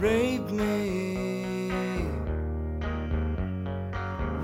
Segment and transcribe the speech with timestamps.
[0.00, 1.68] Rape me.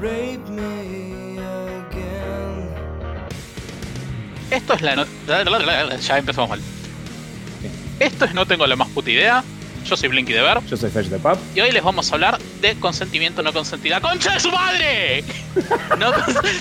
[0.00, 2.70] Rape me again.
[4.50, 5.06] Esto es la no-
[5.98, 6.60] Ya empezamos mal.
[8.00, 9.44] Esto es No Tengo la Más Puta Idea.
[9.86, 10.58] Yo soy Blinky de Ver.
[10.66, 11.38] Yo soy Fetch the Pub.
[11.54, 14.00] Y hoy les vamos a hablar de consentimiento no consentida.
[14.00, 15.22] ¡Concha de su madre!
[15.98, 16.10] No,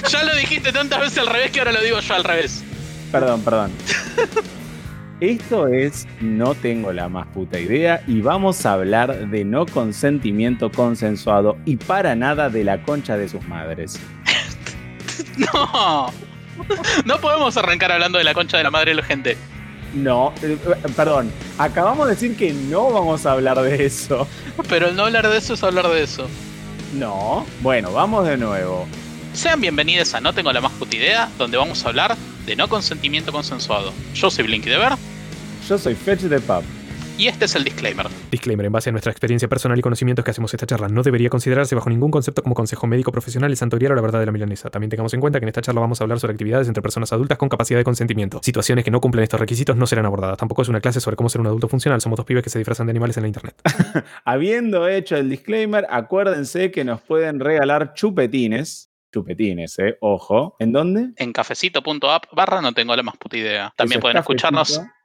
[0.10, 2.64] ya lo dijiste tantas veces al revés que ahora lo digo yo al revés.
[3.12, 3.72] Perdón, perdón.
[5.24, 10.70] Esto es No tengo la más puta idea y vamos a hablar de no consentimiento
[10.70, 13.98] consensuado y para nada de la concha de sus madres.
[15.38, 16.12] No.
[17.06, 19.38] No podemos arrancar hablando de la concha de la madre de la gente.
[19.94, 20.58] No, eh,
[20.96, 24.28] perdón, acabamos de decir que no vamos a hablar de eso.
[24.68, 26.28] Pero el no hablar de eso es hablar de eso.
[26.94, 28.86] No, bueno, vamos de nuevo.
[29.32, 32.68] Sean bienvenidos a No Tengo la Más Puta Idea, donde vamos a hablar de no
[32.68, 33.94] consentimiento consensuado.
[34.14, 34.94] Yo soy Blinky de Ver
[35.68, 36.62] Yo soy Fetch the Pub.
[37.18, 38.08] y este es el disclaimer.
[38.30, 41.30] Disclaimer, en base a nuestra experiencia personal y conocimientos que hacemos esta charla, no debería
[41.30, 44.26] considerarse bajo ningún concepto como consejo médico profesional el santo grial o la verdad de
[44.26, 44.70] la milanesa.
[44.70, 47.14] También tengamos en cuenta que en esta charla vamos a hablar sobre actividades entre personas
[47.14, 48.42] adultas con capacidad de consentimiento.
[48.44, 50.38] Situaciones que no cumplen estos requisitos no serán abordadas.
[50.38, 52.02] Tampoco es una clase sobre cómo ser un adulto funcional.
[52.02, 53.56] Somos dos pibes que se disfrazan de animales en la internet.
[54.26, 58.90] Habiendo hecho el disclaimer, acuérdense que nos pueden regalar chupetines.
[59.14, 60.58] Chupetines, eh, ojo.
[60.60, 61.12] ¿En dónde?
[61.16, 63.74] En cafecito.app barra no tengo la más puta idea.
[63.78, 64.70] También pueden escucharnos.
[64.70, 65.03] cafecito.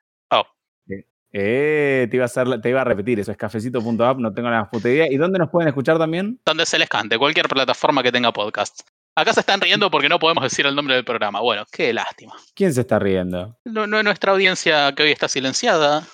[1.32, 4.70] Eh, te iba, a hacer, te iba a repetir, eso es cafecito.app, no tengo la
[4.70, 5.10] puta idea.
[5.10, 6.40] ¿Y dónde nos pueden escuchar también?
[6.44, 8.80] donde se les cante, cualquier plataforma que tenga podcast.
[9.14, 11.40] Acá se están riendo porque no podemos decir el nombre del programa.
[11.40, 12.34] Bueno, qué lástima.
[12.54, 13.58] ¿Quién se está riendo?
[13.64, 16.06] No, no es nuestra audiencia que hoy está silenciada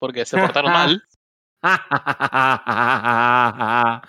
[0.00, 1.02] porque se portaron mal.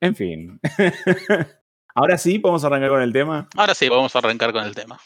[0.00, 0.60] en fin.
[1.94, 3.48] Ahora sí, podemos arrancar con el tema.
[3.56, 5.00] Ahora sí, vamos a arrancar con el tema.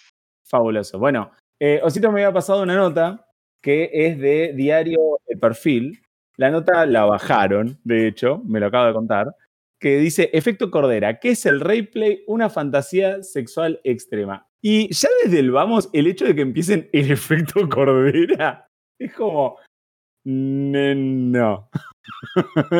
[0.47, 0.99] Fabuloso.
[0.99, 3.27] Bueno, eh, Osito me había pasado una nota
[3.63, 6.01] que es de Diario El Perfil.
[6.37, 9.35] La nota la bajaron, de hecho, me lo acabo de contar,
[9.81, 12.23] que dice, efecto Cordera, ¿qué es el replay?
[12.27, 14.49] Una fantasía sexual extrema.
[14.61, 18.69] Y ya desde el vamos, el hecho de que empiecen el efecto Cordera
[18.99, 19.59] es como,
[20.25, 21.69] "N- no.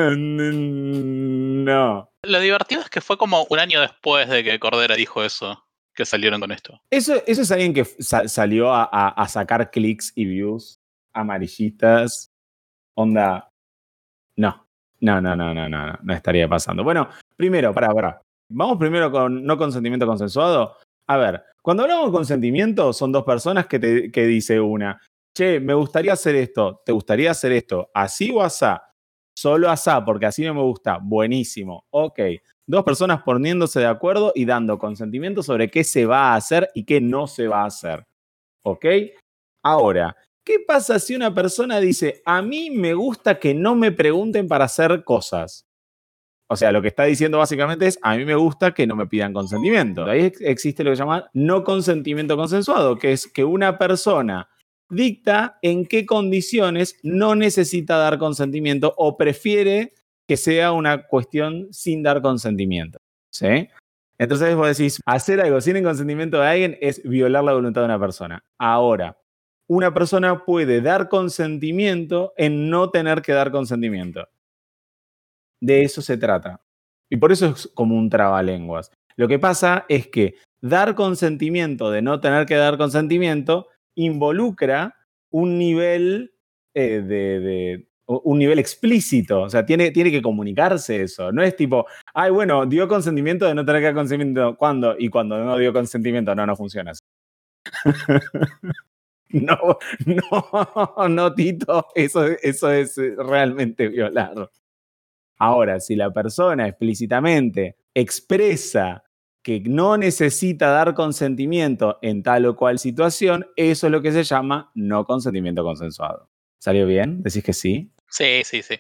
[0.71, 2.09] no.
[2.25, 5.65] Lo divertido es que fue como un año después de que Cordera dijo eso,
[6.05, 6.81] salieron con esto.
[6.91, 10.79] Eso, es alguien que sa- salió a, sacar clics y views
[11.15, 12.31] amarillistas.
[12.95, 13.49] Onda.
[14.37, 14.67] No.
[15.01, 16.85] No, no, no, no, no, no, no estaría pasando.
[16.85, 18.23] Bueno, primero, para, para.
[18.49, 20.77] Vamos primero con no consentimiento consensuado.
[21.09, 25.01] A ver, cuando hablamos de consentimiento, son dos personas que, te, que dice una,
[25.37, 27.91] che, me gustaría hacer esto, ¿te gustaría hacer esto?
[27.95, 28.93] ¿Así o asá?
[29.37, 30.99] Solo asá, porque así no me gusta.
[31.03, 31.87] Buenísimo.
[31.91, 32.21] Ok.
[32.67, 36.85] Dos personas poniéndose de acuerdo y dando consentimiento sobre qué se va a hacer y
[36.85, 38.07] qué no se va a hacer.
[38.63, 38.87] ¿Ok?
[39.65, 44.47] Ahora, ¿qué pasa si una persona dice, a mí me gusta que no me pregunten
[44.47, 45.67] para hacer cosas?
[46.49, 49.07] O sea, lo que está diciendo básicamente es, a mí me gusta que no me
[49.07, 50.05] pidan consentimiento.
[50.05, 54.49] Ahí ex- existe lo que se llama no consentimiento consensuado, que es que una persona
[54.91, 59.95] dicta en qué condiciones no necesita dar consentimiento o prefiere
[60.33, 62.99] que sea una cuestión sin dar consentimiento.
[63.31, 63.69] ¿Sí?
[64.19, 67.85] Entonces vos decís, hacer algo sin el consentimiento de alguien es violar la voluntad de
[67.85, 68.43] una persona.
[68.59, 69.19] Ahora,
[69.69, 74.27] una persona puede dar consentimiento en no tener que dar consentimiento.
[75.61, 76.63] De eso se trata.
[77.11, 78.91] Y por eso es como un trabalenguas.
[79.17, 84.97] Lo que pasa es que dar consentimiento de no tener que dar consentimiento involucra
[85.31, 86.33] un nivel
[86.75, 91.33] eh, de, de- un nivel explícito, o sea, tiene, tiene que comunicarse eso.
[91.33, 94.57] No es tipo, ay, bueno, dio consentimiento de no tener que dar consentimiento.
[94.57, 94.95] ¿Cuándo?
[94.99, 96.93] Y cuando no dio consentimiento, no, no funciona
[99.31, 104.51] no, no, no, Tito, eso, eso es realmente violar.
[105.39, 109.05] Ahora, si la persona explícitamente expresa
[109.43, 114.23] que no necesita dar consentimiento en tal o cual situación, eso es lo que se
[114.23, 116.29] llama no consentimiento consensuado.
[116.61, 117.23] ¿Salió bien?
[117.23, 117.92] ¿Decís que sí?
[118.13, 118.77] Sí, sí, sí.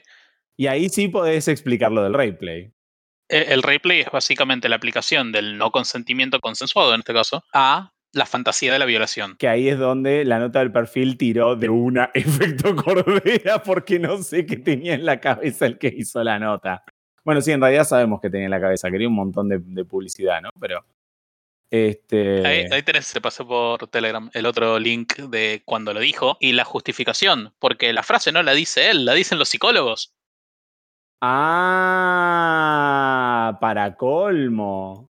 [0.57, 2.71] Y ahí sí podés explicar lo del replay.
[3.29, 7.93] Eh, El replay es básicamente la aplicación del no consentimiento consensuado, en este caso, a
[8.13, 9.37] la fantasía de la violación.
[9.39, 14.19] Que ahí es donde la nota del perfil tiró de una efecto cordera porque no
[14.19, 16.85] sé qué tenía en la cabeza el que hizo la nota.
[17.25, 18.91] Bueno, sí, en realidad sabemos que tenía en la cabeza.
[18.91, 20.51] Quería un montón de, de publicidad, ¿no?
[20.61, 20.85] Pero.
[21.75, 22.47] Este.
[22.47, 26.53] Ahí, ahí tenés, se pasó por Telegram el otro link de cuando lo dijo y
[26.53, 30.13] la justificación, porque la frase no la dice él, la dicen los psicólogos.
[32.05, 35.09] Ah, para colmo.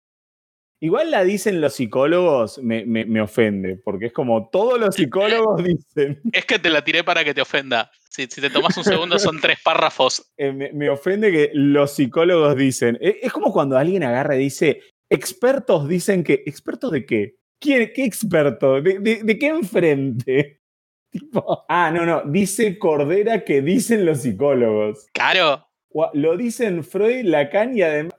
[0.83, 5.63] Igual la dicen los psicólogos, me, me- me ofende, porque es como todos los psicólogos
[5.63, 6.21] dicen.
[6.33, 7.91] Es que te la tiré para que te ofenda.
[8.09, 10.31] Si, si te tomas un segundo, son tres párrafos.
[10.39, 12.99] eh, me, me ofende que los psicólogos dicen.
[13.01, 14.81] eh, Es como cuando alguien agarra y dice,
[15.11, 16.43] expertos dicen que.
[16.47, 17.37] ¿Expertos de qué?
[17.61, 18.81] ¿Quién, ¿Qué experto?
[18.81, 20.61] ¿De, de, de qué enfrente?
[21.11, 22.23] Tipo, ah, no, no.
[22.25, 25.09] Dice Cordera que dicen los psicólogos.
[25.13, 25.67] Claro.
[26.15, 28.15] Lo dicen Freud, Lacan y además.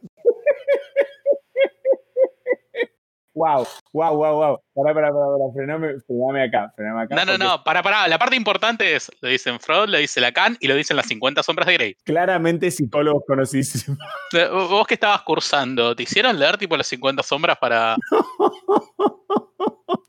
[3.34, 4.62] Wow, wow, wow, wow.
[4.74, 5.54] Pará, pará, pará, pará.
[5.54, 7.16] Frename, frename acá, frename acá.
[7.16, 7.64] No, no, porque no.
[7.64, 8.08] Para, para.
[8.10, 11.42] La parte importante es, lo dicen Freud, lo dice Lacan y lo dicen las 50
[11.44, 11.96] sombras de Grey.
[12.04, 13.98] Claramente psicólogos conocidísimos.
[14.52, 17.96] Vos que estabas cursando, ¿te hicieron leer tipo las 50 sombras para...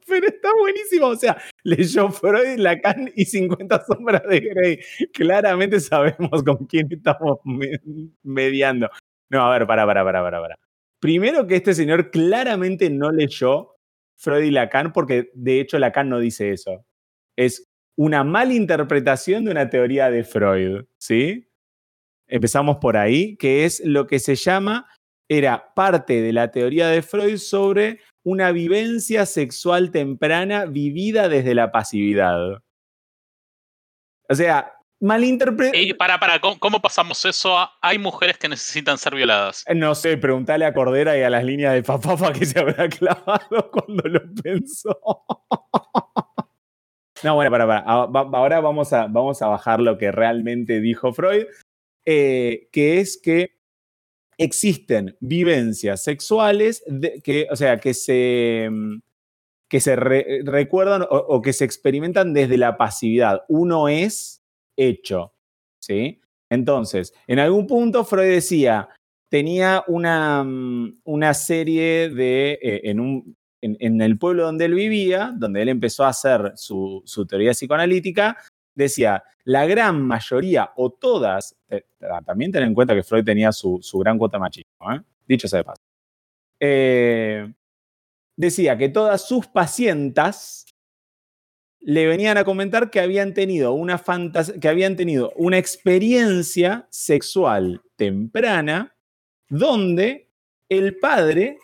[0.06, 1.06] Pero está buenísimo.
[1.06, 4.78] O sea, leyó Freud, Lacan y 50 sombras de Grey.
[5.12, 7.80] Claramente sabemos con quién estamos me-
[8.22, 8.90] mediando.
[9.30, 10.58] No, a ver, para, para, para, para, para.
[11.02, 13.75] Primero que este señor claramente no leyó
[14.16, 16.87] Freud y Lacan, porque de hecho Lacan no dice eso.
[17.37, 21.50] Es una mala interpretación de una teoría de Freud, ¿sí?
[22.28, 24.87] Empezamos por ahí, que es lo que se llama,
[25.28, 31.72] era parte de la teoría de Freud sobre una vivencia sexual temprana vivida desde la
[31.72, 32.62] pasividad.
[34.28, 34.72] O sea,
[35.02, 35.96] malinterpretado.
[35.99, 37.72] Para, para, ¿cómo, cómo pasamos eso a...
[37.82, 39.64] Hay mujeres que necesitan ser violadas?
[39.75, 43.70] No sé, preguntale a Cordera y a las líneas de Fafafa que se habrá clavado
[43.70, 44.99] cuando lo pensó.
[47.22, 47.81] No, bueno, para, para.
[47.81, 51.44] A- va- Ahora vamos a, vamos a bajar lo que realmente dijo Freud,
[52.05, 53.60] eh, que es que
[54.38, 59.00] existen vivencias sexuales de- que, o sea, que se, mm,
[59.70, 63.43] que se re- recuerdan o, o que se experimentan desde la pasividad.
[63.48, 64.41] Uno es
[64.76, 65.34] hecho,
[65.80, 66.20] ¿sí?
[66.50, 68.88] Entonces, en algún punto Freud decía,
[69.28, 75.32] tenía una, mm, una serie de, eh, en, un, en, el pueblo donde él vivía,
[75.34, 78.36] donde él empezó a hacer su, su teoría psicoanalítica,
[78.74, 81.56] decía, la gran mayoría o todas,
[82.26, 85.00] también ten en cuenta que Freud tenía su, su gran cuota machismo, ¿eh?
[85.26, 85.82] dicho sea de paso,
[86.60, 87.52] Eh,
[88.36, 90.66] decía que todas sus pacientas
[91.84, 94.00] le venían a comentar que habían tenido una
[94.61, 98.96] que habían tenido una experiencia sexual temprana
[99.49, 100.31] donde
[100.69, 101.58] el padre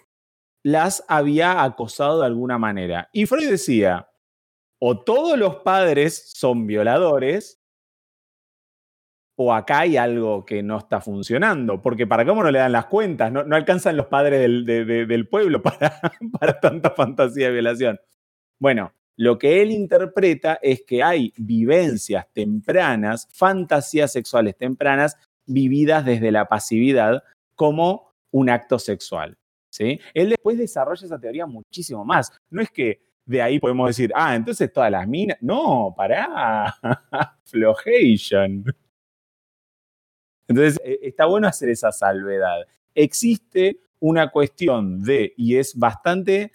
[0.65, 3.09] las había acosado de alguna manera.
[3.13, 4.11] Y Freud decía,
[4.81, 7.61] o todos los padres son violadores,
[9.41, 12.87] o acá hay algo que no está funcionando, porque para cómo no le dan las
[12.87, 16.01] cuentas, no, no alcanzan los padres del, de- de- del pueblo para,
[16.39, 18.01] para tanta fantasía de violación.
[18.59, 26.31] Bueno, lo que él interpreta es que hay vivencias tempranas, fantasías sexuales tempranas, vividas desde
[26.31, 27.25] la pasividad
[27.57, 29.37] como un acto sexual.
[29.71, 29.99] ¿sí?
[30.15, 32.31] Él después desarrolla esa teoría muchísimo más.
[32.49, 35.37] No es que de ahí podemos decir, ah, entonces todas las minas.
[35.41, 36.77] No, pará.
[37.45, 38.65] Flojation.
[40.47, 42.61] Entonces, eh, está bueno hacer esa salvedad.
[42.95, 46.53] Existe una cuestión de, y es bastante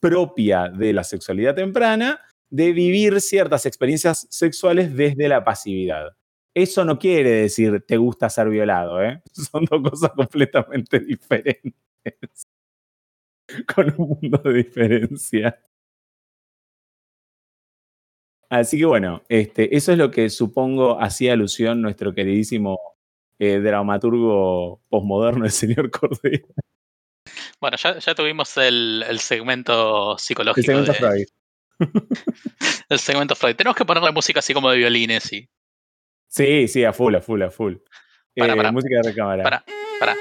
[0.00, 6.16] propia de la sexualidad temprana, de vivir ciertas experiencias sexuales desde la pasividad.
[6.54, 9.22] Eso no quiere decir te gusta ser violado, ¿eh?
[9.32, 11.74] Son dos cosas completamente diferentes.
[13.74, 15.58] Con un mundo de diferencia.
[18.50, 22.78] Así que bueno, este, eso es lo que supongo hacía alusión nuestro queridísimo
[23.38, 26.46] eh, dramaturgo posmoderno, el señor Cordero.
[27.64, 30.66] Bueno, ya, ya tuvimos el, el segmento El psicológico.
[30.66, 31.26] segundo de- Freud.
[32.90, 33.56] El segmento Freud.
[33.56, 35.48] Tenemos que ponerle música así como de violines y.
[36.28, 37.76] Sí, sí, a full, a full, a full.
[38.36, 38.70] Para, Eh, para.
[38.70, 39.42] música de recámara.
[39.42, 39.64] Para,
[39.98, 40.14] para.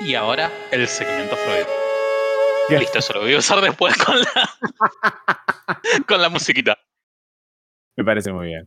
[0.00, 1.66] Y ahora el segmento Freud.
[2.70, 2.78] ¿Qué?
[2.78, 4.50] Listo, eso lo voy a usar después con la.
[6.08, 6.78] con la musiquita.
[7.98, 8.66] Me parece muy bien.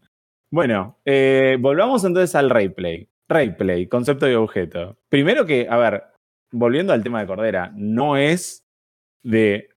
[0.51, 3.09] Bueno, eh, volvamos entonces al Rayplay.
[3.27, 4.99] Rayplay, concepto y objeto.
[5.09, 6.03] Primero que, a ver,
[6.51, 8.65] volviendo al tema de Cordera, no es
[9.23, 9.69] de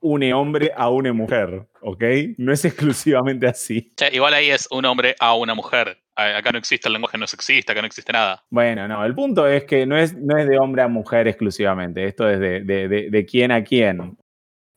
[0.00, 2.04] un hombre a una mujer, ¿ok?
[2.38, 3.92] No es exclusivamente así.
[4.12, 5.98] Igual ahí es un hombre a una mujer.
[6.14, 8.44] Acá no existe el lenguaje no sexista, acá no existe nada.
[8.50, 12.04] Bueno, no, el punto es que no es, no es de hombre a mujer exclusivamente.
[12.04, 14.18] Esto es de, de, de, de quién a quién.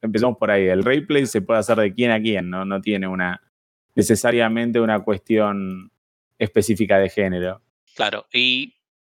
[0.02, 0.68] Empezamos por ahí.
[0.68, 2.64] El Rayplay se puede hacer de quién a quién, ¿no?
[2.64, 3.42] No tiene una
[3.96, 5.92] necesariamente una cuestión
[6.38, 7.62] específica de género.
[7.96, 8.28] Claro.
[8.32, 8.76] Y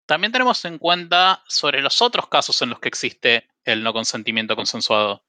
[0.06, 4.56] también tenemos en cuenta sobre los otros casos en los que existe el no consentimiento
[4.56, 5.24] consensuado.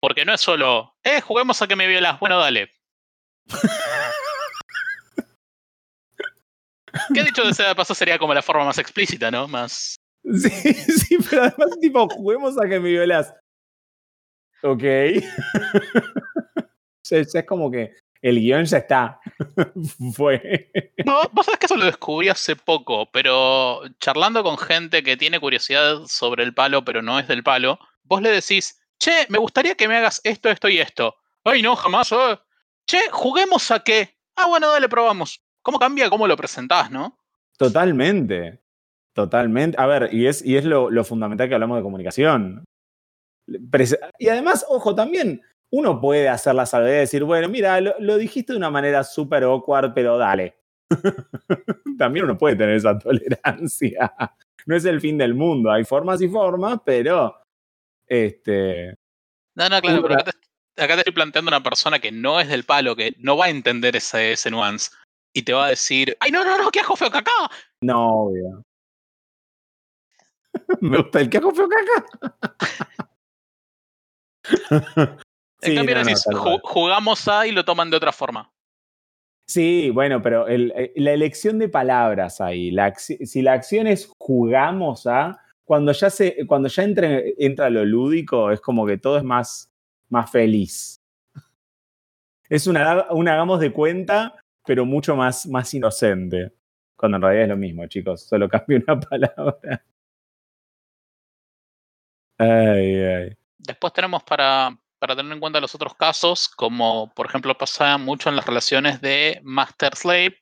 [0.00, 2.18] Porque no es solo, eh, juguemos a que me violas.
[2.20, 2.70] Bueno, dale.
[7.14, 9.48] Que dicho de sea de paso sería como la forma más explícita, ¿no?
[9.48, 9.96] Más.
[10.24, 13.34] Sí, sí, pero además, tipo, juguemos a que me violás.
[14.62, 14.82] Ok.
[17.10, 19.20] Es como que el guion ya está.
[20.14, 20.70] Fue.
[21.04, 26.02] Vos sabés que eso lo descubrí hace poco, pero charlando con gente que tiene curiosidad
[26.06, 29.88] sobre el palo, pero no es del palo, vos le decís, che, me gustaría que
[29.88, 31.16] me hagas esto, esto y esto.
[31.44, 32.10] Ay, no, jamás.
[32.86, 34.16] Che, juguemos a qué.
[34.36, 35.42] Ah, bueno, dale, probamos.
[35.62, 37.18] ¿Cómo cambia cómo lo presentás, no?
[37.56, 38.60] Totalmente.
[39.12, 39.80] Totalmente.
[39.80, 42.64] A ver, y es, y es lo, fundamental que hablamos de comunicación.
[44.18, 48.16] Y además, ojo, también uno puede hacer la salvedad y decir, bueno, mira, lo, lo
[48.16, 50.61] dijiste de una manera súper awkward, pero dale.
[51.98, 54.12] también uno puede tener esa tolerancia.
[54.66, 55.70] No es el fin del mundo.
[55.70, 57.36] Hay formas y formas, pero.
[58.06, 58.96] Este.
[59.54, 60.32] No, no, claro, pero acá
[60.74, 63.46] te, acá te estoy planteando una persona que no es del palo, que no va
[63.46, 64.90] a entender ese, ese nuance.
[65.34, 67.30] Y te va a decir, ay, no, no, no, qué ajo feo acá.
[67.82, 68.62] No, obvio.
[70.80, 72.36] Me gusta el que hago feo caca.
[74.70, 76.60] En Sí, cambio, no, no, decís, tal "Ju- cual.
[76.64, 78.51] jugamos a y lo toman de otra forma.
[79.52, 85.38] Sí, bueno, pero eh, la elección de palabras ahí, si la acción es jugamos a,
[85.62, 89.70] cuando ya se, cuando ya entra, entra lo lúdico, es como que todo es más,
[90.08, 91.02] más feliz.
[92.48, 96.54] Es una, un hagamos de cuenta, pero mucho más, más inocente.
[96.96, 99.84] Cuando en realidad es lo mismo, chicos, solo cambia una palabra.
[102.38, 103.36] Ay, ay.
[103.58, 108.28] Después tenemos para, para tener en cuenta los otros casos, como por ejemplo pasa mucho
[108.28, 110.36] en las relaciones de Master-Slave,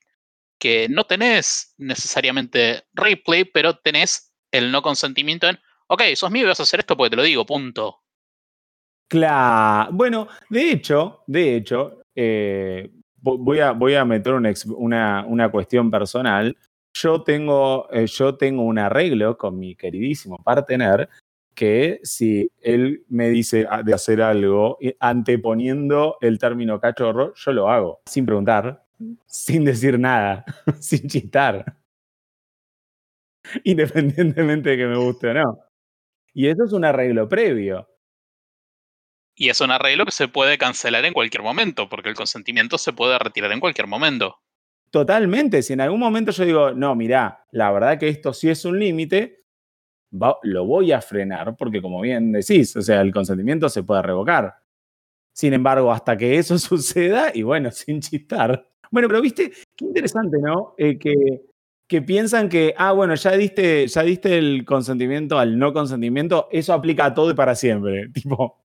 [0.58, 6.48] que no tenés necesariamente replay, pero tenés el no consentimiento en, ok, sos mío y
[6.48, 8.02] vas a hacer esto porque te lo digo, punto.
[9.08, 9.92] Claro.
[9.94, 15.50] Bueno, de hecho, de hecho, eh, vo- voy, a, voy a meter una, una, una
[15.50, 16.54] cuestión personal.
[16.92, 21.08] Yo tengo, eh, yo tengo un arreglo con mi queridísimo partener
[21.60, 27.68] que si él me dice de hacer algo eh, anteponiendo el término cachorro, yo lo
[27.68, 28.86] hago, sin preguntar,
[29.26, 30.42] sin decir nada,
[30.80, 31.76] sin chistar.
[33.62, 35.58] Independientemente de que me guste o no.
[36.32, 37.86] Y eso es un arreglo previo.
[39.34, 42.94] Y es un arreglo que se puede cancelar en cualquier momento, porque el consentimiento se
[42.94, 44.38] puede retirar en cualquier momento.
[44.90, 45.60] Totalmente.
[45.60, 48.78] Si en algún momento yo digo, no, mirá, la verdad que esto sí es un
[48.78, 49.39] límite,
[50.12, 54.02] va- lo voy a frenar, porque como bien decís, o sea, el consentimiento se puede
[54.02, 54.54] revocar.
[55.32, 58.68] Sin embargo, hasta que eso suceda, y bueno, sin chistar.
[58.90, 60.74] Bueno, pero viste, qué interesante, ¿no?
[60.78, 61.14] Eh, que,
[61.88, 66.72] que piensan que, ah, bueno, ya diste, ya diste el consentimiento al no consentimiento, eso
[66.72, 68.08] aplica a todo y para siempre.
[68.12, 68.64] Tipo,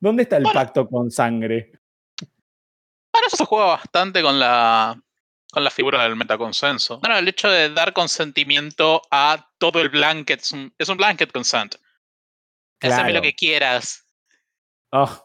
[0.00, 0.60] ¿dónde está el Bueno.
[0.60, 1.72] pacto con sangre?
[3.12, 5.00] Ahora eso se juega bastante con la,
[5.54, 6.98] con la figura del metaconsenso.
[7.00, 11.32] Bueno, el hecho de dar consentimiento a todo el blanket es un, es un blanket
[11.32, 11.76] consent.
[12.82, 13.14] Haceme Claro.
[13.14, 14.06] lo que quieras.
[14.92, 15.24] Oh.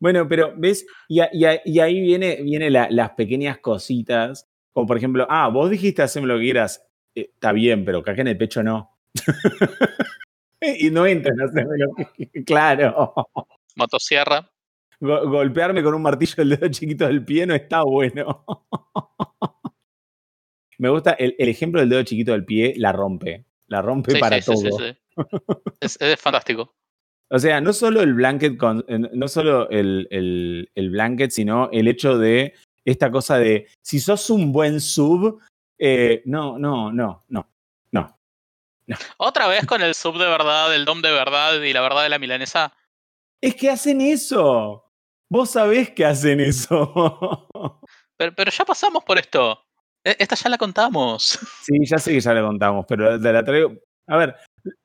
[0.00, 4.48] Bueno, pero ves, y, a- y a- y ahí viene, viene la- las pequeñas cositas,
[4.72, 6.82] como por ejemplo, ah, vos dijiste haceme lo que quieras,
[7.14, 8.96] Eh, está bien, pero caca en el pecho no.
[10.60, 13.14] y no entran a hacerme lo que Claro.
[13.76, 14.48] Motosierra.
[15.00, 18.44] Go- golpearme con un martillo el dedo chiquito del pie no está bueno.
[20.78, 23.44] Me gusta el, el ejemplo del dedo chiquito del pie, la rompe.
[23.66, 24.56] La rompe Sí, para sí, todo.
[24.56, 25.24] sí, sí.
[25.80, 26.74] Es, es fantástico.
[27.28, 31.68] O sea, no solo el blanket, con, eh, no solo el, el- el blanket, sino
[31.70, 32.54] el hecho de
[32.84, 35.40] esta cosa de si sos un buen sub,
[35.78, 37.48] eh, no, no, no, no,
[37.92, 38.16] no.
[39.18, 42.08] Otra vez con el sub de verdad, el dom de verdad y la verdad de
[42.08, 42.72] la milanesa.
[43.40, 44.89] Es que hacen eso.
[45.30, 47.46] Vos sabés que hacen eso.
[48.16, 49.62] Pero, pero ya pasamos por esto.
[50.04, 51.38] E- Esta ya la contamos.
[51.62, 53.72] sí, ya sé que ya lo contamos, pero de la traigo.
[54.08, 54.34] A ver,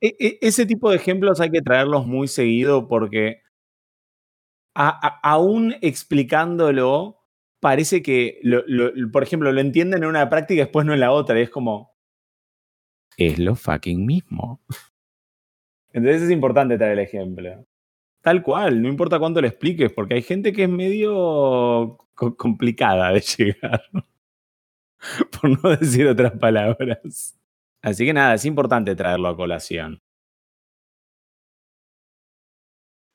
[0.00, 3.42] e- e- ese tipo de ejemplos hay que traerlos muy seguido porque
[4.74, 7.24] aún explicándolo,
[7.60, 11.00] parece que, lo- lo- por ejemplo, lo entienden en una práctica y después no en
[11.00, 11.38] la otra.
[11.38, 11.96] Y es como.
[13.16, 14.60] Es lo fucking mismo.
[15.92, 17.64] Entonces es importante traer el ejemplo.
[18.26, 23.12] Tal cual, no importa cuánto lo expliques, porque hay gente que es medio co- complicada
[23.12, 23.82] de llegar.
[25.30, 27.38] Por no decir otras palabras.
[27.82, 30.02] Así que nada, es importante traerlo a colación.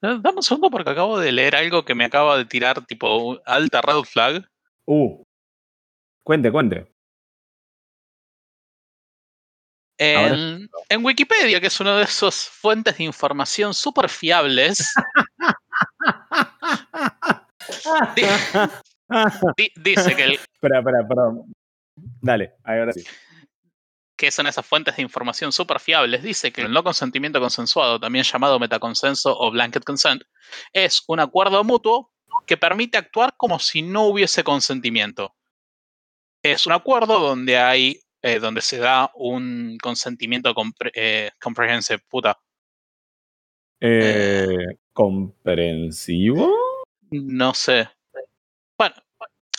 [0.01, 3.82] Dame un segundo porque acabo de leer algo que me acaba de tirar tipo alta
[3.82, 4.50] red flag.
[4.88, 5.24] Uh.
[6.24, 6.90] Cuente, cuente.
[10.03, 14.91] En, en Wikipedia, que es una de esas fuentes de información súper fiables,
[18.15, 18.24] Di-
[19.58, 21.53] di- dice que el, Espera, espera, perdón.
[22.22, 23.03] Dale, ahora sí.
[24.17, 28.24] que de esas fuentes de información súper fiables, dice que el no consentimiento consensuado, también
[28.24, 30.24] llamado metaconsenso o blanket consent,
[30.74, 32.12] es un acuerdo mutuo
[32.48, 35.36] que permite actuar como si no hubiese consentimiento.
[36.43, 42.40] Es un acuerdo donde hay, eh, donde se da un consentimiento compre- eh, comprehensive, puta.
[43.80, 44.58] Eh,
[44.94, 46.54] ¿Comprensivo?
[47.12, 47.90] No sé.
[48.78, 48.96] Bueno,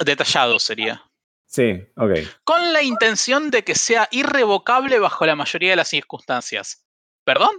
[0.04, 1.02] detallado sería.
[1.46, 2.12] Sí, ok.
[2.44, 6.86] Con la intención de que sea irrevocable bajo la mayoría de las circunstancias.
[7.24, 7.50] ¿Perdón?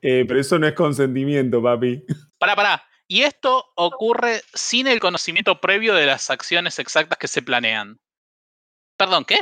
[0.00, 2.04] Pero eso no es consentimiento, papi.
[2.38, 2.82] Pará, pará.
[3.08, 8.00] Y esto ocurre sin el conocimiento previo de las acciones exactas que se planean.
[8.96, 9.40] Perdón, ¿qué?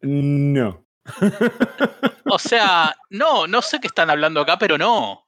[0.00, 0.84] No.
[2.30, 5.26] O sea, no, no sé qué están hablando acá, pero no.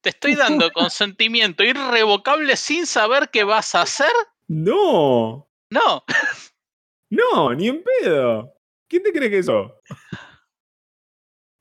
[0.00, 4.12] Te estoy dando consentimiento irrevocable sin saber qué vas a hacer.
[4.48, 5.46] No.
[5.68, 6.04] No.
[7.10, 8.54] No, ni en pedo.
[8.88, 9.74] ¿Quién te cree que eso?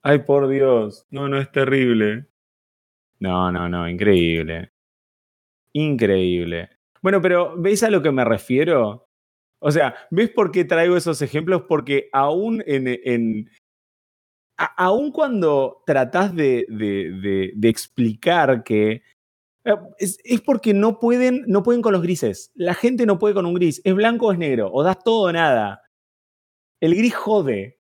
[0.04, 1.06] Ay, por Dios.
[1.10, 2.28] No, no, es terrible.
[3.20, 4.72] No, no, no, increíble.
[5.74, 6.70] Increíble.
[7.02, 9.08] Bueno, pero ¿ves a lo que me refiero?
[9.62, 11.64] O sea, ¿ves por qué traigo esos ejemplos?
[11.68, 13.50] Porque aún en.
[14.78, 19.02] aún cuando tratás de, de- de- de explicar que.
[19.66, 22.52] eh, Es, es porque no pueden, no pueden con los grises.
[22.56, 23.82] La gente no puede con un gris.
[23.86, 24.70] Es blanco o es negro.
[24.74, 25.82] O das todo o nada.
[26.82, 27.80] El gris jode.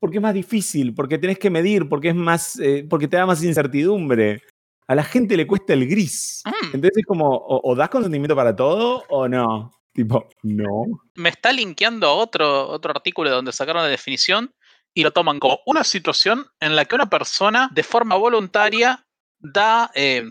[0.00, 2.58] Porque es más difícil, porque tenés que medir, porque es más.
[2.58, 4.42] eh, porque te da más incertidumbre.
[4.88, 6.42] A la gente le cuesta el gris.
[6.44, 9.70] Mm, Entonces es como, o, o das consentimiento para todo o no.
[9.92, 10.86] Tipo, no.
[11.16, 14.54] me está linkeando a otro, otro artículo donde sacaron la definición
[14.94, 19.04] y lo toman como una situación en la que una persona de forma voluntaria
[19.38, 19.90] da.
[19.94, 20.28] eh,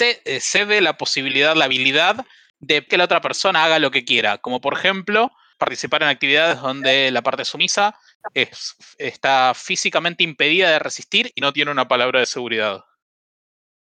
[0.00, 2.26] eh, cede la posibilidad, la habilidad
[2.60, 4.38] de que la otra persona haga lo que quiera.
[4.38, 7.96] Como por ejemplo, participar en actividades donde la parte sumisa
[8.34, 12.84] es- está físicamente impedida de resistir y no tiene una palabra de seguridad.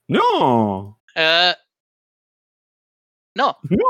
[0.08, 1.00] No.
[1.16, 1.54] Eh,
[3.36, 3.90] no, No.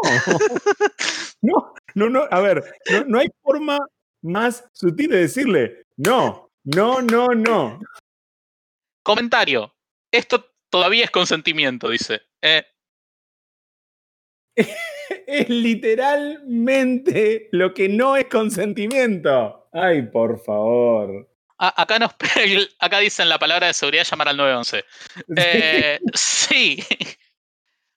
[1.42, 2.28] No, no, no.
[2.32, 3.78] A ver, no, no hay forma
[4.22, 7.80] más sutil de decirle no, no, no, no.
[9.04, 9.76] Comentario.
[10.12, 12.22] Esto todavía es consentimiento, dice.
[12.42, 12.64] Eh,
[15.28, 19.68] Es literalmente lo que no es consentimiento.
[19.74, 21.30] Ay, por favor.
[21.58, 22.12] a- acá, nos,
[22.80, 24.86] acá dicen la palabra de seguridad llamar al 911.
[25.38, 26.84] Eh, sí.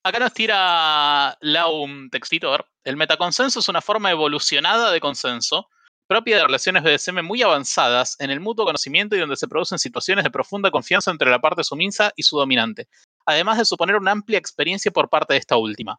[0.03, 2.49] Acá nos tira Lau un textito.
[2.49, 2.65] a ver.
[2.85, 5.69] El metaconsenso es una forma evolucionada de consenso
[6.09, 10.23] propia de relaciones BDSM muy avanzadas en el mutuo conocimiento y donde se producen situaciones
[10.23, 12.87] de profunda confianza entre la parte sumisa y su dominante,
[13.27, 15.99] además de suponer una amplia experiencia por parte de esta última.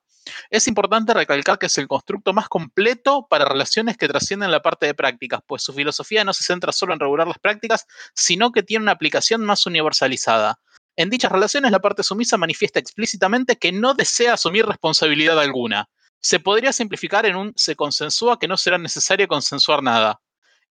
[0.49, 4.85] Es importante recalcar que es el constructo más completo para relaciones que trascienden la parte
[4.85, 7.85] de prácticas, pues su filosofía no se centra solo en regular las prácticas,
[8.15, 10.59] sino que tiene una aplicación más universalizada.
[10.95, 15.89] En dichas relaciones, la parte sumisa manifiesta explícitamente que no desea asumir responsabilidad alguna.
[16.19, 20.19] Se podría simplificar en un se consensúa que no será necesario consensuar nada.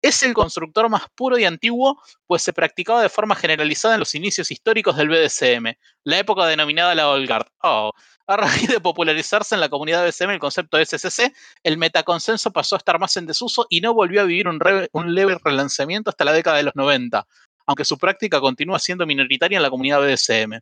[0.05, 4.15] Es el constructor más puro y antiguo, pues se practicaba de forma generalizada en los
[4.15, 7.47] inicios históricos del BDSM, la época denominada la Olgard.
[7.63, 7.91] Oh.
[8.27, 12.77] A raíz de popularizarse en la comunidad BDSM el concepto de SCC, el metaconsenso pasó
[12.77, 16.35] a estar más en desuso y no volvió a vivir un, leve relanzamiento hasta la
[16.35, 17.27] década de los 90
[17.67, 20.61] aunque su práctica continúa siendo minoritaria en la comunidad BDSM.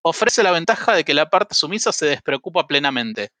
[0.00, 3.32] Ofrece la ventaja de que la parte sumisa se despreocupa plenamente.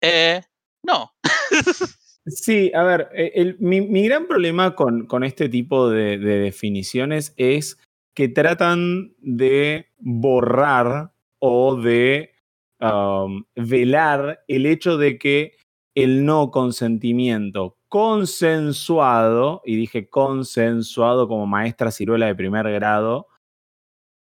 [0.00, 0.42] Eh,
[0.82, 1.14] no.
[2.30, 7.32] Sí, a ver, eh, el- mi, gran problema con, con este tipo de, de definiciones
[7.36, 7.78] es
[8.14, 12.32] que tratan de borrar o de
[13.56, 15.52] velar el hecho de que
[15.96, 23.26] el no consentimiento consensuado, y dije consensuado como maestra ciruela de primer grado,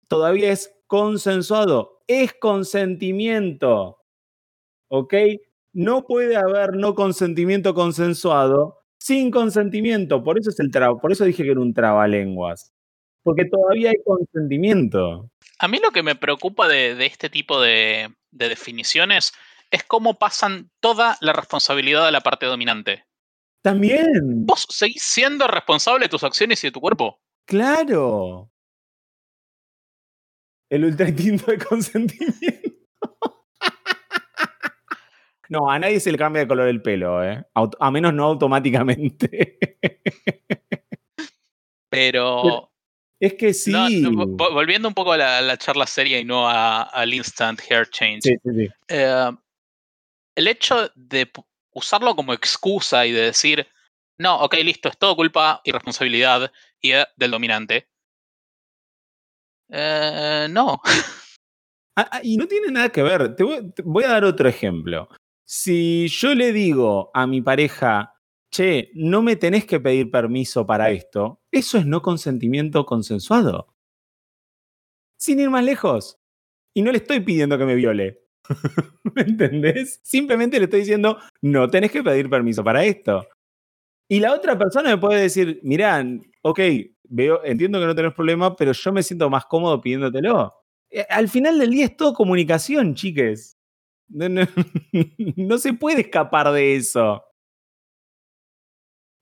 [0.08, 3.98] todavía es consensuado, es consentimiento.
[4.90, 5.14] ¿Ok?
[5.74, 10.24] No puede haber no consentimiento consensuado sin consentimiento.
[10.24, 12.74] Por eso, es el tra- por eso dije que era un trabalenguas.
[13.24, 15.30] Porque todavía hay consentimiento.
[15.60, 19.34] A mí lo que me preocupa de, de este tipo de, de definiciones
[19.72, 23.06] es cómo pasan toda la responsabilidad a la parte dominante.
[23.62, 27.20] También, Vos seguís siendo responsable de tus acciones y de tu cuerpo.
[27.46, 28.50] claro.
[30.72, 32.69] El ultra instinto de consentimiento.
[35.50, 37.44] No, a nadie se le cambia de color el pelo, ¿eh?
[37.56, 39.58] A menos no automáticamente.
[41.90, 42.72] Pero
[43.20, 43.72] Es que sí.
[43.72, 47.60] No, no, vo- volviendo un poco a la, charla seria y no a- al instant
[47.70, 48.22] hair change.
[48.24, 48.68] Sí, sí, sí.
[48.90, 49.32] eh,
[50.36, 51.30] el hecho de
[51.72, 53.68] usarlo como excusa y de decir,
[54.20, 57.90] no, ok, listo, es todo culpa y responsabilidad y, eh, del dominante.
[59.70, 60.80] Eh, no.
[61.96, 63.36] Ah, ah, y no tiene nada que ver.
[63.36, 65.10] Te voy, te voy a dar otro ejemplo.
[65.52, 68.14] Si yo le digo a mi pareja,
[68.52, 73.74] che, no me tenés que pedir permiso para esto, eso es no consentimiento consensuado.
[75.20, 76.20] Sin ir más lejos.
[76.76, 78.20] Y no le estoy pidiendo que me viole.
[79.16, 80.00] ¿Me entendés?
[80.04, 83.28] Simplemente le estoy diciendo, no tenés que pedir permiso para esto.
[84.08, 86.06] Y la otra persona me puede decir, mirá,
[86.44, 86.60] ok,
[87.06, 90.54] veo, entiendo que no tenés problema, pero yo me siento más cómodo pidiéndotelo.
[90.92, 93.59] Eh, Al final del día es todo comunicación, chiques.
[94.10, 94.42] No, no-
[95.36, 97.24] no se puede escapar de eso.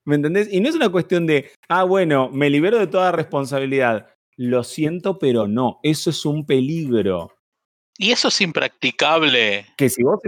[0.06, 0.48] ¿Me entendés?
[0.52, 4.08] Y no es una cuestión de, ah, bueno, me libero de toda responsabilidad.
[4.38, 5.80] Lo siento, pero no.
[5.84, 7.32] Eso es un peligro.
[7.98, 9.66] Y eso es impracticable.
[9.78, 10.20] Que si vos.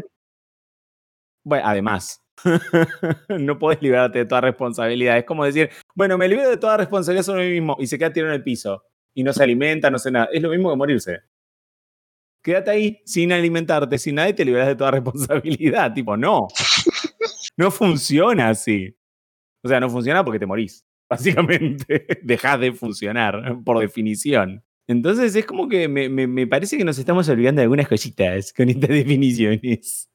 [1.46, 2.22] Bueno, además,
[3.30, 5.18] no podés liberarte de toda responsabilidad.
[5.18, 8.12] Es como decir, bueno, me libero de toda responsabilidad sobre mí mismo y se queda
[8.12, 10.28] tirado en el piso y no se alimenta, no hace nada.
[10.34, 11.20] Es lo mismo que morirse.
[12.42, 15.94] Quédate ahí sin alimentarte, sin nada y te liberas de toda responsabilidad.
[15.94, 16.48] Tipo, no.
[17.58, 18.96] No funciona así.
[19.64, 20.86] O sea, no funciona porque te morís.
[21.10, 24.64] Básicamente, dejás de funcionar, por definición.
[24.88, 28.54] Entonces es como que me, me- me parece que nos estamos olvidando de algunas cositas
[28.54, 30.10] con estas definiciones.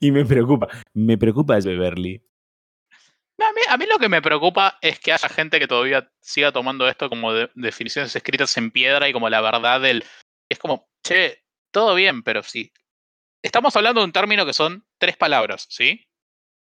[0.00, 2.22] Y me preocupa, me preocupa eso, Beverly.
[3.38, 6.52] A mí, a mí lo que me preocupa es que haya gente que todavía siga
[6.52, 10.04] tomando esto como de- definiciones escritas en piedra y como la verdad del...
[10.50, 12.72] Es como, che, todo bien, pero sí.
[13.42, 16.06] Estamos hablando de un término que son tres palabras, ¿sí?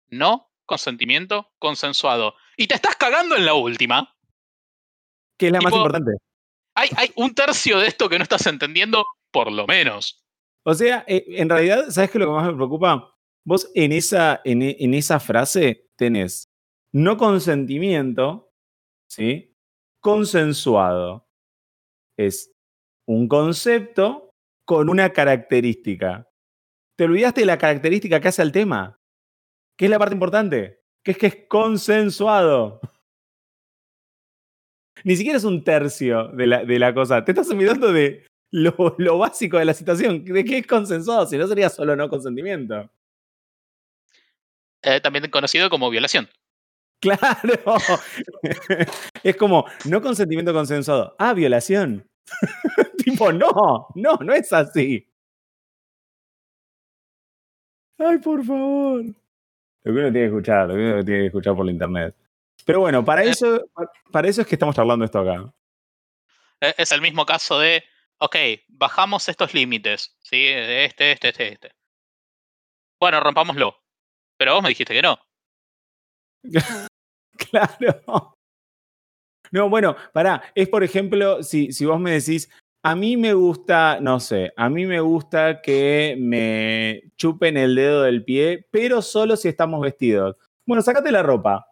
[0.08, 2.34] No, consentimiento, consensuado.
[2.56, 4.14] Y te estás cagando en la última.
[5.38, 6.12] ¿Qué es la más importante?
[6.74, 10.24] Hay, hay un tercio de esto que no estás entendiendo, por lo menos.
[10.64, 13.16] O sea, eh, en realidad, ¿sabes qué es lo que más me preocupa?
[13.44, 16.48] Vos en esa, en, en esa frase tenés
[16.92, 18.52] no consentimiento,
[19.08, 19.56] ¿sí?
[20.00, 21.28] Consensuado.
[22.16, 22.54] Es
[23.08, 24.34] un concepto
[24.66, 26.28] con una característica.
[26.96, 29.00] Te olvidaste de la característica que hace al tema.
[29.78, 30.82] ¿Qué es la parte importante?
[31.02, 32.80] Que es que es consensuado.
[35.04, 37.24] Ni siquiera es un tercio de la, de la cosa.
[37.24, 40.24] Te estás olvidando de lo, lo básico de la situación.
[40.24, 41.26] ¿De qué es consensuado?
[41.26, 42.90] Si no sería solo no consentimiento.
[44.82, 46.28] Eh, también conocido como violación.
[47.00, 47.78] Claro.
[49.22, 51.14] es como no consentimiento consensuado.
[51.18, 52.07] Ah, violación.
[53.04, 55.04] tipo, no, no, no es así.
[57.98, 59.04] Ay, por favor.
[59.04, 62.14] Lo que uno tiene que escuchar, lo que uno tiene que escuchar por la internet.
[62.64, 63.30] Pero bueno, para Eh.
[63.30, 63.64] eso,
[64.12, 65.52] para eso es que estamos charlando esto acá.
[66.60, 67.82] Eh, Es el mismo caso de,
[68.18, 68.36] ok,
[68.68, 70.36] bajamos estos límites, ¿sí?
[70.44, 71.72] De Este, este, este, este.
[73.00, 73.76] Bueno, rompámoslo.
[74.36, 75.18] Pero vos me dijiste que no.
[77.50, 78.37] Claro.
[79.52, 80.42] No, bueno, pará.
[80.54, 82.50] Es por ejemplo, si, si vos me decís,
[82.82, 88.02] a mí me gusta, no sé, a mí me gusta que me chupen el dedo
[88.02, 90.36] del pie, pero solo si estamos vestidos.
[90.66, 91.66] Bueno, sacate la ropa.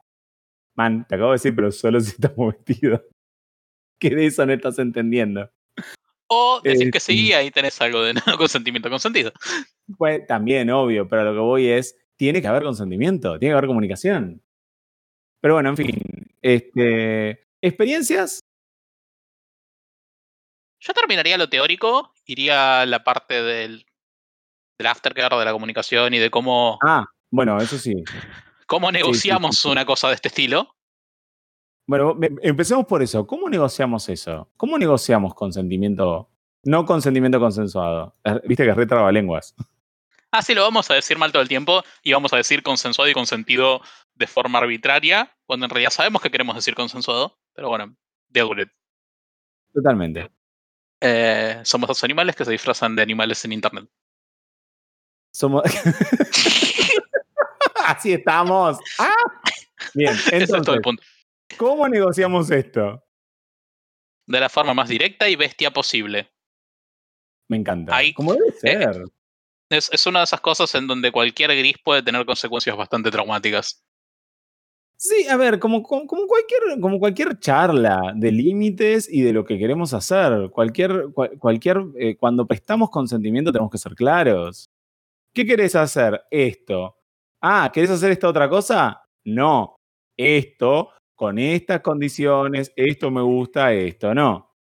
[0.77, 3.01] Man, te acabo de decir, pero solo si estamos vestidos.
[3.99, 5.51] Que de eso no estás entendiendo.
[6.29, 7.17] O decir Eh, que sí.
[7.17, 9.33] sí, ahí tenés algo de no consentimiento consentido.
[9.97, 13.69] Pues también, obvio, pero lo que voy es, tiene que haber consentimiento, tiene que haber
[13.69, 14.43] comunicación.
[15.41, 15.97] Pero bueno, en fin,
[16.43, 18.41] este, experiencias,
[20.81, 23.87] Yo terminaría lo teórico, iría a la parte del,
[24.79, 27.95] del aftercare, de la comunicación y de cómo, ah, bueno, eso sí.
[28.67, 29.69] cómo sí, negociamos sí.
[29.69, 30.77] una cosa de este estilo.
[31.89, 33.27] Bueno, empecemos por eso.
[33.27, 34.51] ¿Cómo negociamos eso?
[34.57, 36.29] ¿Cómo negociamos consentimiento,
[36.65, 38.17] no consentimiento consensuado?
[38.45, 39.55] Viste que es re trabalenguas.
[40.33, 43.09] Ah, sí, lo vamos a decir mal todo el tiempo y vamos a decir consensuado
[43.09, 43.81] y consentido
[44.17, 47.39] de forma arbitraria, cuando en realidad sabemos que queremos decir consensuado.
[47.57, 47.97] Pero bueno,
[48.61, 48.69] it.
[49.73, 50.31] Totalmente.
[51.01, 53.89] Eh, somos dos animales que se disfrazan de animales en internet.
[55.33, 55.63] Somos.
[57.87, 58.79] Así estamos.
[58.99, 59.11] ¡Ah!
[59.95, 61.03] Bien, Ese es todo el entonces, punto.
[61.57, 63.03] ¿cómo negociamos esto?
[64.27, 66.31] De la forma más directa y bestia posible.
[67.49, 67.97] Me encanta.
[67.97, 69.05] Ahí- Como debe eh, ser.
[69.71, 73.86] Es, es una de esas cosas en donde cualquier gris puede tener consecuencias bastante traumáticas.
[75.01, 79.59] Sí, a ver, como, como, cualquier, como cualquier charla de límites y de lo que
[79.59, 80.51] queremos hacer.
[80.51, 84.71] Cualquier, cual- cualquier, eh, cuando prestamos consentimiento tenemos que ser claros.
[85.35, 86.23] ¿Qué querés hacer?
[86.31, 86.97] Esto.
[87.43, 89.03] Ah, ¿querés hacer esta otra cosa?
[89.25, 89.77] No.
[90.17, 94.55] Esto con estas condiciones, esto me gusta, esto no.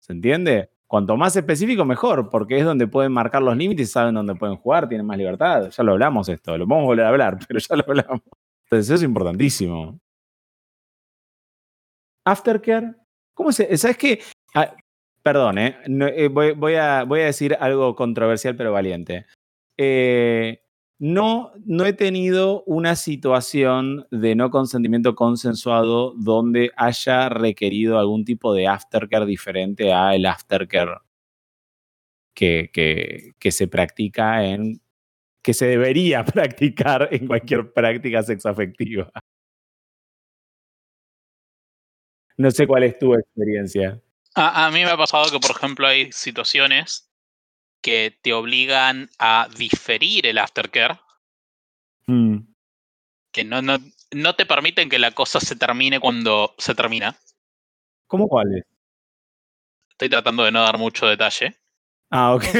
[0.00, 0.70] ¿Se entiende?
[0.88, 4.88] Cuanto más específico, mejor, porque es donde pueden marcar los límites saben dónde pueden jugar,
[4.88, 5.70] tienen más libertad.
[5.70, 8.22] Ya lo hablamos esto, lo podemos volver a hablar, pero ya lo hablamos.
[8.72, 9.98] Entonces, eso es importantísimo.
[12.24, 12.94] Aftercare,
[13.34, 13.76] ¿cómo se.?
[13.76, 14.20] ¿Sabes qué?
[14.54, 14.74] Ah,
[15.22, 15.76] perdón, ¿eh?
[15.84, 19.26] Eh, voy, a, decir algo controversial, pero valiente.
[19.76, 20.62] Eh,
[20.98, 28.54] no, no he tenido una situación de no consentimiento consensuado donde haya requerido algún tipo
[28.54, 31.02] de aftercare diferente a el aftercare
[32.34, 34.80] que se practica en
[35.42, 39.10] que se debería practicar en cualquier práctica sexoafectiva.
[42.36, 44.00] No sé cuál es tu experiencia.
[44.34, 47.12] A, a mí me ha pasado que, por ejemplo, hay situaciones
[47.82, 50.98] que te obligan a diferir el aftercare,
[52.06, 52.38] Mm.
[53.32, 53.78] que no, no,
[54.10, 57.16] no te permiten que la cosa se termine cuando se termina.
[58.08, 58.64] ¿Cómo cuáles?
[59.90, 61.61] Estoy tratando de no dar mucho detalle.
[62.14, 62.44] Ah, ok.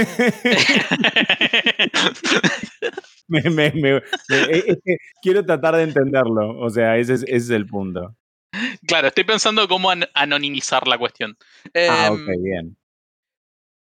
[3.28, 4.02] me, me- me- me-
[4.50, 6.58] es que quiero tratar de entenderlo.
[6.58, 8.16] O sea, ese es, ese es el punto.
[8.86, 11.36] claro, estoy pensando cómo an- anonimizar la cuestión.
[11.74, 12.76] Ah, Em, ok, bien.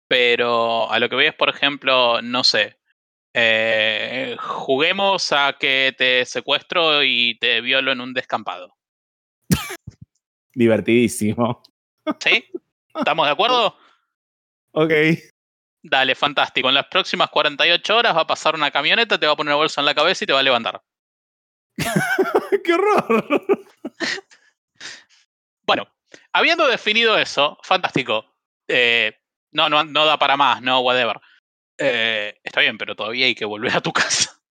[0.09, 2.77] Pero a lo que voy es, por ejemplo, no sé.
[3.33, 8.77] eh, juguemos a que te secuestro y te violo en un descampado.
[10.55, 11.63] Divertidísimo.
[12.19, 12.45] ¿Sí?
[12.95, 13.77] ¿Estamos de acuerdo?
[14.73, 14.93] Ok.
[15.83, 16.69] Dale, fantástico.
[16.69, 19.57] En las próximas 48 horas va a pasar una camioneta, te va a poner una
[19.57, 20.83] bolsa en la cabeza y te va a levantar.
[22.65, 23.47] ¡Qué horror!
[25.67, 25.87] Bueno,
[26.33, 28.35] habiendo definido eso, fantástico.
[28.67, 29.17] Eh,
[29.53, 31.21] no, no, no da para más, no, whatever.
[31.79, 34.43] Eh, está bien, pero todavía hay que volver a tu casa.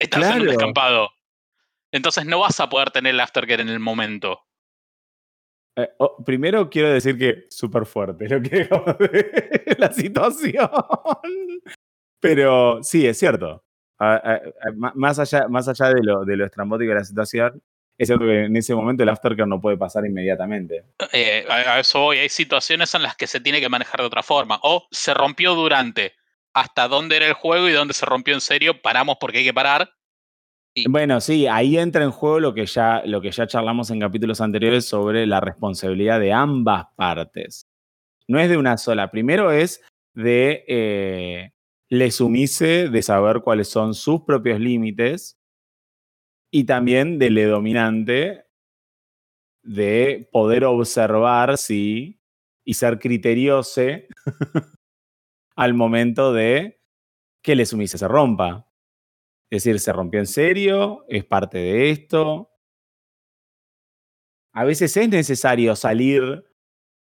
[0.00, 1.12] Estás en un descampado.
[1.92, 4.45] Entonces no vas a poder tener el aftercare en el momento.
[5.76, 8.64] Eh, oh, primero quiero decir que súper fuerte lo que
[9.68, 10.70] de la situación.
[12.20, 13.62] Pero sí, es cierto.
[13.98, 17.04] Ah, ah, ah, má- más, allá, más allá de lo, de lo estrambótico de la
[17.04, 17.62] situación,
[17.98, 20.84] es cierto que en ese momento el aftercare no puede pasar inmediatamente.
[21.12, 22.18] Eh, a eso voy.
[22.18, 24.58] Hay situaciones en las que se tiene que manejar de otra forma.
[24.62, 26.12] O se rompió durante.
[26.52, 29.54] Hasta dónde era el juego y dónde se rompió en serio, paramos porque hay que
[29.54, 29.90] parar.
[30.84, 34.42] Bueno, sí, ahí entra en juego lo que, ya, lo que ya charlamos en capítulos
[34.42, 37.66] anteriores sobre la responsabilidad de ambas partes.
[38.28, 39.10] No es de una sola.
[39.10, 39.80] Primero es
[40.14, 41.52] de eh,
[41.88, 45.38] le sumise de saber cuáles son sus propios límites
[46.50, 48.44] y también de le dominante
[49.62, 52.20] de poder observar si
[52.64, 53.82] y ser criterioso
[55.56, 56.80] al momento de
[57.42, 58.65] que le sumise se rompa.
[59.50, 62.50] Es decir, se rompió en serio, es parte de esto.
[64.52, 66.44] A veces es necesario salir,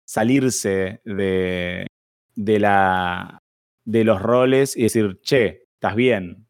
[0.05, 1.87] salirse de,
[2.35, 3.39] de, la,
[3.85, 6.47] de los roles y decir, che, estás bien.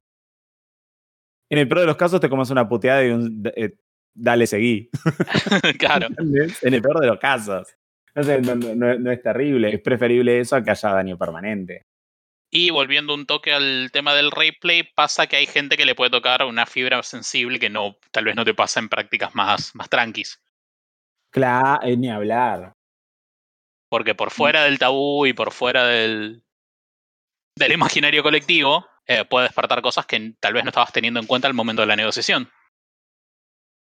[1.51, 3.75] En el peor de los casos te comes una puteada y un eh,
[4.15, 4.89] dale, seguí.
[5.77, 6.07] claro.
[6.17, 7.67] En el peor de los casos.
[8.15, 11.83] No, sé, no, no- no es terrible, es preferible eso a que haya daño permanente.
[12.55, 16.11] Y volviendo un toque al tema del replay, pasa que hay gente que le puede
[16.11, 19.89] tocar una fibra sensible que no, tal vez no te pasa en prácticas más, más
[19.89, 20.39] tranquis.
[21.31, 22.73] Claro, eh, ni hablar.
[23.89, 26.43] Porque por fuera del tabú y por fuera del,
[27.57, 31.47] del imaginario colectivo, eh, puede despertar cosas que tal vez no estabas teniendo en cuenta
[31.47, 32.51] al momento de la negociación.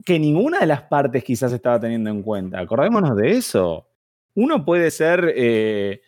[0.05, 2.61] que ninguna de las partes quizás estaba teniendo en cuenta.
[2.61, 3.87] Acordémonos de eso.
[4.35, 6.03] Uno puede ser, eh,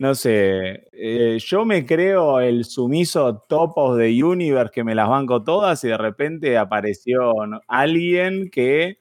[0.00, 5.44] no sé, eh, yo me creo el sumiso top the universe que me las banco
[5.44, 7.34] todas y de repente apareció
[7.68, 8.96] alguien que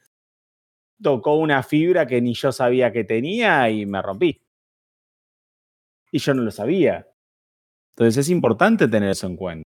[1.01, 4.41] tocó una fibra que ni yo sabía que tenía y me rompí.
[6.11, 7.07] Y yo no lo sabía.
[7.93, 9.68] Entonces es importante tener eso en cuenta.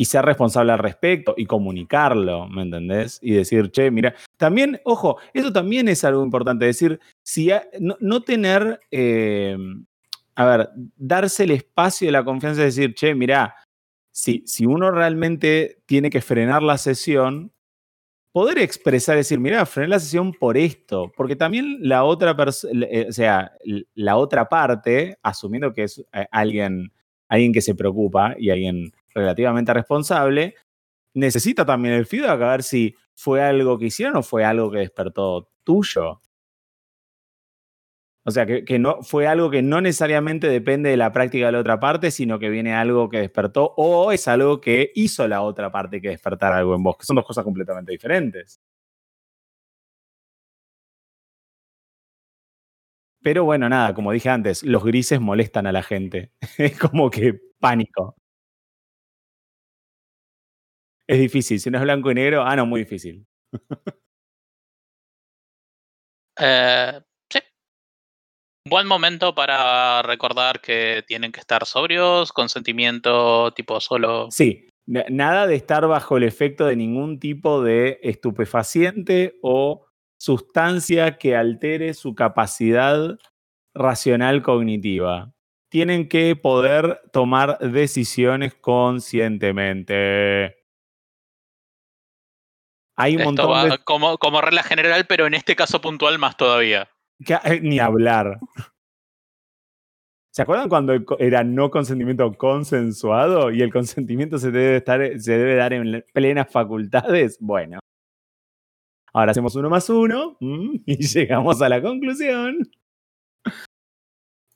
[0.00, 3.18] Y ser responsable al respecto y comunicarlo, ¿me entendés?
[3.20, 8.22] Y decir, che, mira, también, ojo, eso también es algo importante, decir, si no, no
[8.22, 9.58] tener, eh,
[10.36, 13.56] a ver, darse el espacio de la confianza de decir, che, mira,
[14.12, 17.52] si, si uno realmente tiene que frenar la sesión,
[18.32, 23.12] poder expresar, decir, mira, frené la sesión por esto, porque también la otra persona, o
[23.12, 23.52] sea,
[23.94, 26.92] la otra parte, asumiendo que es eh, alguien,
[27.28, 30.54] alguien que se preocupa y alguien relativamente responsable,
[31.14, 34.78] necesita también el feedback a ver si fue algo que hicieron o fue algo que
[34.78, 36.20] despertó tuyo.
[38.24, 41.52] O sea, que, que no fue algo que no necesariamente depende de la práctica de
[41.52, 45.40] la otra parte, sino que viene algo que despertó, o es algo que hizo la
[45.42, 48.60] otra parte que despertar algo en vos, que son dos cosas completamente diferentes.
[53.22, 56.32] Pero bueno, nada, como dije antes, los grises molestan a la gente.
[56.58, 58.16] Es como que pánico.
[61.08, 61.58] Es difícil.
[61.58, 63.26] Si no es blanco y negro, ah, no, muy difícil.
[66.40, 67.40] Eh, sí.
[68.66, 74.28] Buen momento para recordar que tienen que estar sobrios, consentimiento tipo solo.
[74.30, 79.86] Sí, na- nada de estar bajo el efecto de ningún tipo de estupefaciente o
[80.18, 83.16] sustancia que altere su capacidad
[83.74, 85.32] racional cognitiva.
[85.70, 90.56] Tienen que poder tomar decisiones conscientemente.
[93.00, 93.78] Hay un Esto montón va de...
[93.84, 96.88] como, como regla general, pero en este caso puntual más todavía.
[97.24, 98.38] que- eh, ni hablar.
[100.32, 105.54] ¿Se acuerdan cuando era no consentimiento consensuado y el consentimiento se debe, estar, se debe
[105.56, 107.38] dar en plenas facultades?
[107.40, 107.78] Bueno.
[109.12, 112.58] Ahora hacemos uno más uno mm, y llegamos a la conclusión.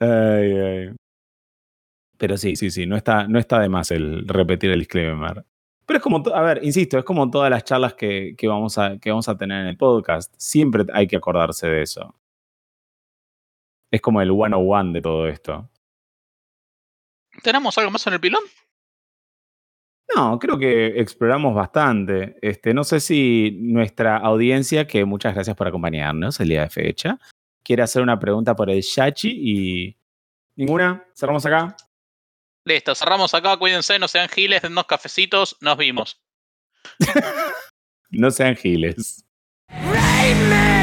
[0.00, 0.96] Ay, ay.
[2.18, 5.44] Pero sí, sí, sí, no está, no está de más el repetir el disclaimer.
[5.87, 8.99] Pero es como, a ver, insisto, es como todas las charlas que, que vamos a,
[8.99, 10.33] que vamos a tener en el podcast.
[10.37, 12.14] Siempre hay que acordarse de eso.
[13.90, 15.68] Es como el one-on-one de todo esto.
[17.42, 18.42] ¿Tenemos algo más en el pilón?
[20.14, 22.37] No, creo que exploramos bastante.
[22.42, 27.18] Este, no sé si nuestra audiencia, que muchas gracias por acompañarnos el día de fecha,
[27.62, 29.97] quiere hacer una pregunta por el Shachi y.
[30.57, 31.07] ¿Ninguna?
[31.14, 31.77] ¿Cerramos acá?
[32.64, 36.20] Listo, cerramos acá, cuídense, no sean giles, dennos cafecitos, nos vimos.
[38.14, 39.25] No sean giles.
[39.70, 40.82] Me!